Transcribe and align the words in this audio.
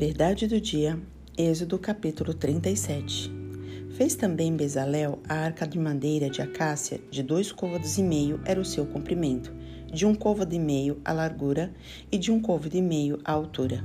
Verdade 0.00 0.46
do 0.46 0.58
dia, 0.58 0.98
Êxodo 1.36 1.78
capítulo 1.78 2.32
37. 2.32 3.30
Fez 3.90 4.14
também 4.14 4.56
Bezalel 4.56 5.18
a 5.28 5.34
arca 5.34 5.68
de 5.68 5.78
madeira 5.78 6.30
de 6.30 6.40
acácia, 6.40 6.98
de 7.10 7.22
dois 7.22 7.52
côvados 7.52 7.98
e 7.98 8.02
meio 8.02 8.40
era 8.46 8.58
o 8.58 8.64
seu 8.64 8.86
comprimento, 8.86 9.52
de 9.92 10.06
um 10.06 10.14
côvado 10.14 10.54
e 10.54 10.58
meio 10.58 10.98
a 11.04 11.12
largura 11.12 11.70
e 12.10 12.16
de 12.16 12.32
um 12.32 12.40
côvado 12.40 12.74
e 12.74 12.80
meio 12.80 13.18
a 13.22 13.32
altura. 13.32 13.84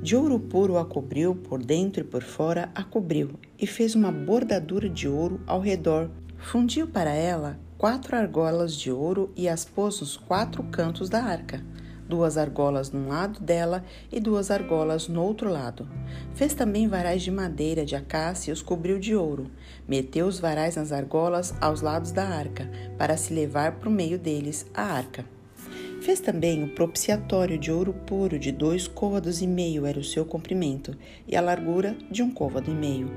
De 0.00 0.14
ouro 0.14 0.38
puro 0.38 0.78
a 0.78 0.84
cobriu, 0.84 1.34
por 1.34 1.60
dentro 1.60 2.02
e 2.02 2.04
por 2.04 2.22
fora 2.22 2.70
a 2.72 2.84
cobriu, 2.84 3.32
e 3.58 3.66
fez 3.66 3.96
uma 3.96 4.12
bordadura 4.12 4.88
de 4.88 5.08
ouro 5.08 5.40
ao 5.44 5.58
redor. 5.58 6.08
Fundiu 6.36 6.86
para 6.86 7.12
ela 7.12 7.58
quatro 7.76 8.14
argolas 8.14 8.76
de 8.76 8.92
ouro 8.92 9.32
e 9.34 9.48
as 9.48 9.64
pôs 9.64 10.00
nos 10.00 10.16
quatro 10.16 10.62
cantos 10.62 11.08
da 11.08 11.20
arca 11.20 11.64
duas 12.08 12.38
argolas 12.38 12.90
num 12.90 13.08
lado 13.08 13.38
dela 13.40 13.84
e 14.10 14.18
duas 14.18 14.50
argolas 14.50 15.06
no 15.06 15.22
outro 15.22 15.50
lado. 15.50 15.86
Fez 16.34 16.54
também 16.54 16.88
varais 16.88 17.22
de 17.22 17.30
madeira 17.30 17.84
de 17.84 17.94
acácia 17.94 18.50
e 18.50 18.52
os 18.52 18.62
cobriu 18.62 18.98
de 18.98 19.14
ouro. 19.14 19.50
Meteu 19.86 20.26
os 20.26 20.40
varais 20.40 20.76
nas 20.76 20.90
argolas 20.90 21.54
aos 21.60 21.82
lados 21.82 22.10
da 22.10 22.24
arca, 22.24 22.70
para 22.96 23.16
se 23.16 23.34
levar 23.34 23.72
por 23.72 23.90
meio 23.90 24.18
deles 24.18 24.66
a 24.72 24.82
arca. 24.82 25.24
Fez 26.00 26.20
também 26.20 26.62
o 26.62 26.68
propiciatório 26.68 27.58
de 27.58 27.72
ouro 27.72 27.92
puro 27.92 28.38
de 28.38 28.52
dois 28.52 28.86
côvados 28.86 29.42
e 29.42 29.46
meio 29.46 29.84
era 29.84 29.98
o 29.98 30.04
seu 30.04 30.24
comprimento, 30.24 30.96
e 31.26 31.36
a 31.36 31.40
largura 31.40 31.96
de 32.10 32.22
um 32.22 32.30
côvado 32.30 32.70
e 32.70 32.74
meio. 32.74 33.10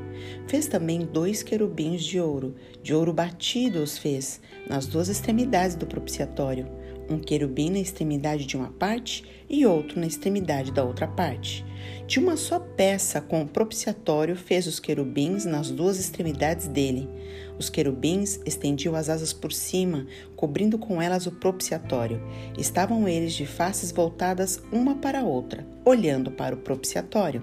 Fez 0.47 0.65
também 0.67 1.05
dois 1.05 1.43
querubins 1.43 2.03
de 2.03 2.19
ouro, 2.19 2.55
de 2.81 2.93
ouro 2.93 3.13
batido 3.13 3.81
os 3.81 3.97
fez, 3.97 4.41
nas 4.67 4.87
duas 4.87 5.07
extremidades 5.07 5.75
do 5.75 5.85
propiciatório 5.85 6.67
um 7.13 7.19
querubim 7.19 7.69
na 7.69 7.79
extremidade 7.79 8.45
de 8.45 8.55
uma 8.55 8.69
parte 8.69 9.23
e 9.49 9.65
outro 9.65 9.99
na 9.99 10.07
extremidade 10.07 10.71
da 10.71 10.83
outra 10.83 11.07
parte. 11.07 11.65
De 12.07 12.19
uma 12.19 12.35
só 12.35 12.59
peça 12.59 13.21
com 13.21 13.41
o 13.41 13.47
propiciatório 13.47 14.35
fez 14.35 14.67
os 14.67 14.79
querubins 14.79 15.45
nas 15.45 15.71
duas 15.71 15.99
extremidades 15.99 16.67
dele. 16.67 17.09
Os 17.57 17.69
querubins 17.69 18.39
estendiam 18.45 18.95
as 18.95 19.09
asas 19.09 19.33
por 19.33 19.51
cima, 19.51 20.05
cobrindo 20.35 20.77
com 20.77 21.01
elas 21.01 21.25
o 21.25 21.31
propiciatório. 21.31 22.21
Estavam 22.57 23.07
eles 23.07 23.33
de 23.33 23.45
faces 23.45 23.91
voltadas 23.91 24.61
uma 24.71 24.95
para 24.95 25.21
a 25.21 25.23
outra, 25.23 25.65
olhando 25.85 26.31
para 26.31 26.55
o 26.55 26.59
propiciatório. 26.59 27.41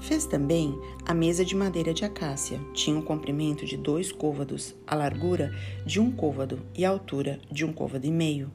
Fez 0.00 0.24
também 0.24 0.74
a 1.06 1.12
mesa 1.12 1.44
de 1.44 1.54
madeira 1.54 1.92
de 1.92 2.04
acácia. 2.04 2.58
Tinha 2.72 2.96
um 2.96 3.02
comprimento 3.02 3.66
de 3.66 3.76
dois 3.76 4.10
côvados, 4.10 4.74
a 4.86 4.94
largura 4.94 5.54
de 5.84 6.00
um 6.00 6.10
côvado 6.10 6.60
e 6.74 6.84
a 6.84 6.90
altura 6.90 7.38
de 7.50 7.64
um 7.64 7.72
côvado 7.72 8.06
e 8.06 8.10
meio. 8.10 8.50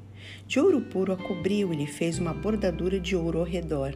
De 0.48 0.59
ouro 0.59 0.81
puro 0.81 1.14
a 1.14 1.18
cobriu 1.18 1.73
e 1.73 1.76
lhe 1.76 1.88
fez 1.88 2.20
uma 2.20 2.34
bordadura 2.34 3.00
de 3.00 3.16
ouro 3.16 3.40
ao 3.40 3.45
redor. 3.45 3.95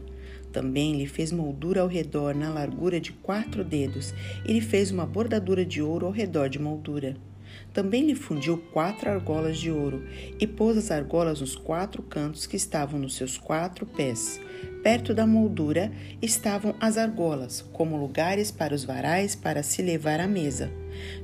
Também 0.52 0.96
lhe 0.96 1.06
fez 1.06 1.32
moldura 1.32 1.82
ao 1.82 1.88
redor 1.88 2.34
na 2.34 2.50
largura 2.50 3.00
de 3.00 3.12
quatro 3.12 3.64
dedos 3.64 4.14
e 4.46 4.54
lhe 4.54 4.62
fez 4.62 4.92
uma 4.92 5.06
bordadura 5.06 5.64
de 5.66 5.82
ouro 5.82 6.08
ao 6.08 6.12
redor 6.12 6.50
de 6.50 6.60
moldura. 6.60 7.16
Também 7.74 8.06
lhe 8.06 8.16
fundiu 8.16 8.58
quatro 8.58 9.10
argolas 9.10 9.58
de 9.58 9.72
ouro 9.72 10.04
e 10.40 10.48
pôs 10.48 10.78
as 10.78 10.92
argolas 10.92 11.42
nos 11.42 11.56
quatro 11.56 12.02
cantos 12.02 12.48
que 12.48 12.56
estavam 12.56 13.00
nos 13.00 13.16
seus 13.16 13.38
quatro 13.38 13.86
pés. 13.86 14.40
Perto 14.84 15.14
da 15.14 15.28
moldura 15.28 15.92
estavam 16.22 16.74
as 16.80 16.98
argolas, 16.98 17.62
como 17.74 17.98
lugares 17.98 18.50
para 18.50 18.74
os 18.74 18.84
varais 18.84 19.36
para 19.36 19.62
se 19.62 19.82
levar 19.82 20.20
à 20.20 20.28
mesa. 20.28 20.72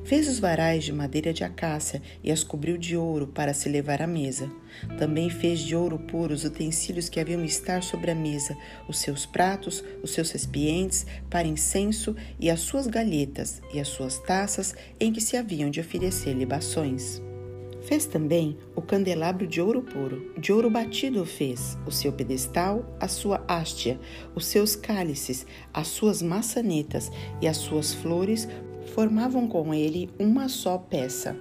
Fez 0.04 0.28
os 0.28 0.40
varais 0.40 0.84
de 0.84 0.92
madeira 0.92 1.34
de 1.34 1.44
acácia 1.44 2.02
e 2.24 2.32
as 2.32 2.44
cobriu 2.44 2.78
de 2.78 2.96
ouro 2.96 3.28
para 3.28 3.54
se 3.54 3.68
levar 3.70 4.02
à 4.02 4.08
mesa. 4.08 4.50
Também 4.98 5.30
fez 5.30 5.60
de 5.60 5.76
ouro 5.76 5.98
puro 5.98 6.34
os 6.34 6.44
utensílios 6.44 7.10
que 7.10 7.20
haviam 7.20 7.42
de 7.42 7.52
estar 7.52 7.82
sobre 7.82 8.12
a 8.12 8.16
mesa, 8.16 8.56
os 8.88 9.00
seus 9.00 9.26
pratos, 9.26 9.84
os 10.04 10.12
seus 10.12 10.32
recipientes 10.32 11.06
para 11.30 11.48
incenso 11.48 12.16
e 12.40 12.50
as 12.50 12.60
suas 12.60 12.88
galhetas 12.88 13.62
e 13.74 13.80
as 13.80 13.88
suas 13.88 14.20
taças 14.20 14.76
em 15.00 15.12
que 15.12 15.22
se 15.22 15.38
haviam 15.38 15.70
de 15.70 15.80
oferecer 15.80 16.34
libações. 16.34 17.22
Fez 17.86 18.08
também 18.08 18.58
o 18.76 18.82
candelabro 18.82 19.46
de 19.46 19.62
ouro 19.62 19.84
puro, 19.84 20.34
de 20.40 20.52
ouro 20.52 20.72
batido 20.72 21.24
fez, 21.24 21.78
o 21.86 21.92
seu 21.92 22.12
pedestal, 22.12 22.84
a 23.00 23.08
sua 23.08 23.46
hastia, 23.48 24.00
os 24.34 24.48
seus 24.48 24.76
cálices, 24.76 25.46
as 25.72 25.88
suas 25.90 26.20
maçanetas 26.20 27.12
e 27.40 27.48
as 27.48 27.58
suas 27.58 27.94
flores 27.94 28.48
formavam 28.94 29.48
com 29.48 29.74
ele 29.74 30.10
uma 30.20 30.48
só 30.50 30.78
peça. 30.78 31.36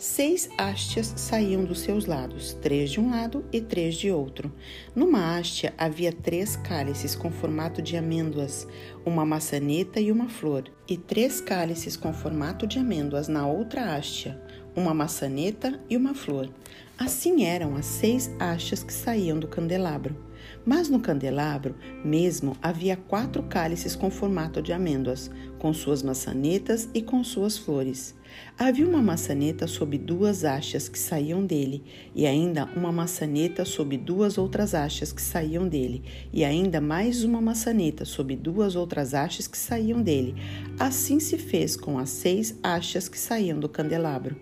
Seis 0.00 0.48
hastes 0.56 1.12
saíam 1.14 1.62
dos 1.62 1.80
seus 1.80 2.06
lados, 2.06 2.54
três 2.54 2.90
de 2.90 2.98
um 2.98 3.10
lado 3.10 3.44
e 3.52 3.60
três 3.60 3.94
de 3.96 4.10
outro. 4.10 4.50
Numa 4.96 5.36
hastia 5.36 5.74
havia 5.76 6.10
três 6.10 6.56
cálices 6.56 7.14
com 7.14 7.30
formato 7.30 7.82
de 7.82 7.98
amêndoas, 7.98 8.66
uma 9.04 9.26
maçaneta 9.26 10.00
e 10.00 10.10
uma 10.10 10.26
flor, 10.26 10.64
e 10.88 10.96
três 10.96 11.42
cálices 11.42 11.98
com 11.98 12.14
formato 12.14 12.66
de 12.66 12.78
amêndoas 12.78 13.28
na 13.28 13.46
outra 13.46 13.94
hastia, 13.94 14.40
uma 14.74 14.94
maçaneta 14.94 15.78
e 15.90 15.98
uma 15.98 16.14
flor. 16.14 16.48
Assim 16.96 17.44
eram 17.44 17.76
as 17.76 17.84
seis 17.84 18.30
hastes 18.38 18.82
que 18.82 18.94
saíam 18.94 19.38
do 19.38 19.48
candelabro. 19.48 20.29
Mas 20.64 20.88
no 20.88 21.00
candelabro 21.00 21.74
mesmo 22.04 22.56
havia 22.62 22.96
quatro 22.96 23.42
cálices 23.42 23.96
com 23.96 24.10
formato 24.10 24.60
de 24.60 24.72
amêndoas, 24.72 25.30
com 25.58 25.72
suas 25.72 26.02
maçanetas 26.02 26.88
e 26.92 27.02
com 27.02 27.24
suas 27.24 27.56
flores. 27.56 28.14
Havia 28.58 28.86
uma 28.86 29.02
maçaneta 29.02 29.66
sob 29.66 29.98
duas 29.98 30.44
hastes 30.44 30.88
que 30.88 30.98
saíam 30.98 31.44
dele, 31.44 31.82
e 32.14 32.26
ainda 32.26 32.66
uma 32.76 32.92
maçaneta 32.92 33.64
sob 33.64 33.96
duas 33.96 34.38
outras 34.38 34.74
hastes 34.74 35.12
que 35.12 35.22
saíam 35.22 35.66
dele, 35.66 36.02
e 36.32 36.44
ainda 36.44 36.80
mais 36.80 37.24
uma 37.24 37.40
maçaneta 37.40 38.04
sob 38.04 38.36
duas 38.36 38.76
outras 38.76 39.14
hastes 39.14 39.46
que 39.46 39.58
saíam 39.58 40.02
dele. 40.02 40.34
Assim 40.78 41.18
se 41.18 41.38
fez 41.38 41.76
com 41.76 41.98
as 41.98 42.10
seis 42.10 42.58
hastes 42.62 43.08
que 43.08 43.18
saíam 43.18 43.58
do 43.58 43.68
candelabro. 43.68 44.36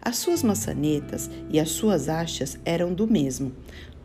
As 0.00 0.16
suas 0.16 0.42
maçanetas 0.42 1.30
e 1.50 1.60
as 1.60 1.70
suas 1.70 2.08
hastes 2.08 2.58
eram 2.64 2.92
do 2.92 3.06
mesmo. 3.06 3.52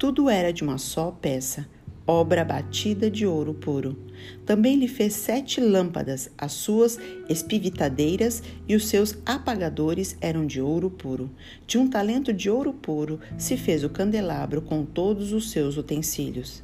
Tudo 0.03 0.29
era 0.29 0.51
de 0.51 0.63
uma 0.63 0.77
só 0.77 1.11
peça, 1.11 1.65
obra 2.05 2.43
batida 2.43 3.09
de 3.09 3.25
ouro 3.25 3.53
puro. 3.53 3.97
Também 4.45 4.75
lhe 4.75 4.89
fez 4.89 5.13
sete 5.13 5.61
lâmpadas, 5.61 6.29
as 6.37 6.51
suas 6.51 6.99
espivitadeiras 7.29 8.43
e 8.67 8.75
os 8.75 8.89
seus 8.89 9.17
apagadores 9.25 10.17
eram 10.19 10.45
de 10.45 10.59
ouro 10.59 10.89
puro. 10.89 11.31
De 11.65 11.77
um 11.77 11.87
talento 11.87 12.33
de 12.33 12.49
ouro 12.49 12.73
puro 12.73 13.17
se 13.37 13.55
fez 13.55 13.85
o 13.85 13.89
candelabro 13.89 14.61
com 14.61 14.83
todos 14.83 15.31
os 15.31 15.51
seus 15.51 15.77
utensílios. 15.77 16.61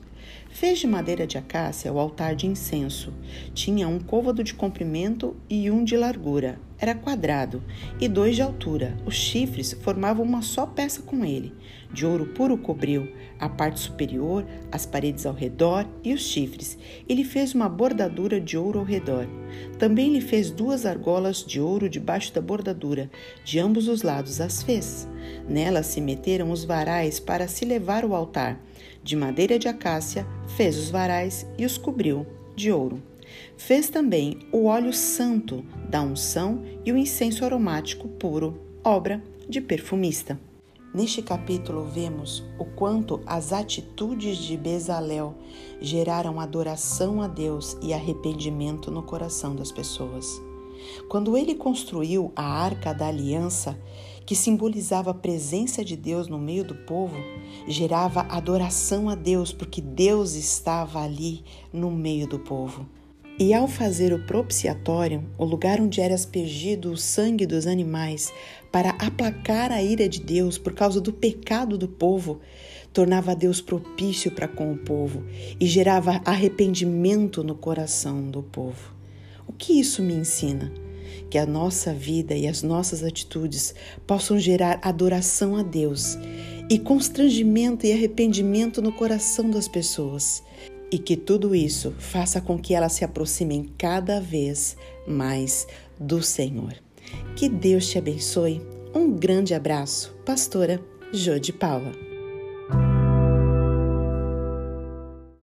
Fez 0.50 0.80
de 0.80 0.88
madeira 0.88 1.26
de 1.26 1.38
acácia 1.38 1.94
o 1.94 1.98
altar 1.98 2.36
de 2.36 2.46
incenso. 2.46 3.14
Tinha 3.54 3.88
um 3.88 4.02
côvado 4.02 4.44
de 4.44 4.54
comprimento 4.54 5.34
e 5.50 5.72
um 5.72 5.86
de 5.86 5.96
largura. 5.96 6.60
Era 6.82 6.96
quadrado 6.96 7.62
e 8.00 8.08
dois 8.08 8.38
de 8.38 8.42
altura. 8.42 8.96
Os 9.06 9.16
chifres 9.16 9.74
formavam 9.82 10.24
uma 10.24 10.42
só 10.42 10.66
peça 10.66 11.02
com 11.02 11.26
ele. 11.26 11.54
De 11.92 12.06
ouro 12.06 12.28
puro 12.28 12.58
cobriu 12.58 13.12
a 13.38 13.50
parte 13.50 13.82
superior, 13.82 14.46
as 14.72 14.86
paredes 14.86 15.26
ao 15.26 15.34
redor 15.34 15.86
e 16.04 16.14
os 16.14 16.22
chifres. 16.22 16.78
Ele 17.08 17.26
fez 17.26 17.54
uma 17.54 17.68
bordadura 17.68 18.40
de 18.40 18.58
ouro 18.58 18.80
ao 18.80 18.86
redor. 18.86 19.28
Também 19.78 20.14
lhe 20.14 20.22
fez 20.22 20.52
duas 20.52 20.86
argolas 20.86 21.44
de 21.44 21.60
ouro 21.60 21.90
debaixo 21.90 22.34
da 22.34 22.42
bordadura. 22.42 23.10
De 23.44 23.60
ambos 23.60 23.90
os 23.90 24.02
lados 24.02 24.40
as 24.40 24.64
fez. 24.64 25.06
Nelas 25.50 25.88
se 25.88 26.00
meteram 26.00 26.50
os 26.50 26.64
varais 26.64 27.20
para 27.20 27.48
se 27.50 27.66
levar 27.66 28.06
ao 28.06 28.16
altar. 28.16 28.58
De 29.04 29.18
madeira 29.18 29.60
de 29.60 29.68
acácia 29.68 30.26
fez 30.56 30.78
os 30.78 30.90
varais 30.90 31.46
e 31.58 31.66
os 31.66 31.78
cobriu 31.78 32.26
de 32.56 32.72
ouro. 32.72 33.02
Fez 33.58 33.90
também 33.90 34.40
o 34.52 34.66
óleo 34.66 34.94
santo 34.94 35.64
da 35.90 36.02
unção 36.04 36.64
e 36.86 36.92
o 36.92 36.98
incenso 36.98 37.44
aromático 37.44 38.08
puro, 38.08 38.62
obra 38.84 39.24
de 39.50 39.60
perfumista. 39.60 40.40
Neste 40.94 41.22
capítulo 41.22 41.84
vemos 41.84 42.44
o 42.60 42.66
quanto 42.66 43.22
as 43.26 43.52
atitudes 43.52 44.38
de 44.38 44.56
Bezalel 44.56 45.36
geraram 45.82 46.40
adoração 46.40 47.22
a 47.22 47.28
Deus 47.28 47.76
e 47.82 47.92
arrependimento 47.92 48.92
no 48.92 49.02
coração 49.02 49.56
das 49.56 49.72
pessoas. 49.72 50.40
Quando 51.08 51.36
ele 51.36 51.56
construiu 51.56 52.32
a 52.36 52.44
Arca 52.44 52.94
da 52.94 53.08
Aliança, 53.08 53.78
que 54.26 54.36
simbolizava 54.36 55.10
a 55.12 55.16
presença 55.16 55.84
de 55.84 55.96
Deus 55.96 56.28
no 56.28 56.38
meio 56.38 56.64
do 56.64 56.76
povo, 56.76 57.18
gerava 57.68 58.22
adoração 58.22 59.10
a 59.10 59.16
Deus, 59.16 59.52
porque 59.52 59.82
Deus 59.82 60.36
estava 60.36 61.02
ali 61.02 61.44
no 61.74 61.90
meio 61.90 62.28
do 62.28 62.40
povo. 62.40 62.88
E 63.42 63.54
ao 63.54 63.70
fazer 63.70 64.12
o 64.12 64.20
propiciatório, 64.20 65.24
o 65.38 65.46
lugar 65.46 65.80
onde 65.80 66.02
era 66.02 66.14
aspergido 66.14 66.92
o 66.92 66.98
sangue 66.98 67.46
dos 67.46 67.66
animais, 67.66 68.34
para 68.70 68.90
aplacar 68.90 69.72
a 69.72 69.82
ira 69.82 70.10
de 70.10 70.20
Deus 70.20 70.58
por 70.58 70.74
causa 70.74 71.00
do 71.00 71.14
pecado 71.14 71.78
do 71.78 71.88
povo, 71.88 72.42
tornava 72.92 73.34
Deus 73.34 73.62
propício 73.62 74.30
para 74.30 74.46
com 74.46 74.74
o 74.74 74.78
povo 74.78 75.24
e 75.58 75.66
gerava 75.66 76.20
arrependimento 76.26 77.42
no 77.42 77.56
coração 77.56 78.30
do 78.30 78.44
povo. 78.44 78.94
O 79.48 79.54
que 79.54 79.80
isso 79.80 80.04
me 80.04 80.16
ensina? 80.16 80.70
Que 81.30 81.38
a 81.38 81.46
nossa 81.46 81.94
vida 81.94 82.36
e 82.36 82.46
as 82.46 82.62
nossas 82.62 83.06
atitudes 83.06 83.74
possam 84.06 84.38
gerar 84.38 84.80
adoração 84.82 85.56
a 85.56 85.64
Deus 85.64 86.18
e 86.70 86.78
constrangimento 86.78 87.86
e 87.86 87.94
arrependimento 87.94 88.82
no 88.82 88.92
coração 88.92 89.50
das 89.50 89.70
pessoas 89.70 90.44
e 90.92 90.98
que 90.98 91.16
tudo 91.16 91.56
isso 91.56 91.94
faça 92.00 92.42
com 92.42 92.58
que 92.58 92.74
elas 92.74 92.94
se 92.94 93.04
aproximem 93.04 93.70
cada 93.78 94.20
vez 94.20 94.78
mais 95.08 95.68
do 96.00 96.22
Senhor. 96.22 96.74
Que 97.36 97.50
Deus 97.50 97.88
te 97.88 97.98
abençoe. 97.98 98.62
Um 98.94 99.12
grande 99.12 99.54
abraço, 99.54 100.16
pastora 100.26 100.82
Jô 101.14 101.38
de 101.38 101.54
Paula. 101.54 102.09